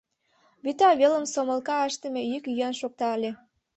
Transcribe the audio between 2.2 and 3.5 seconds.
йӱк-йӱан шокта ыле.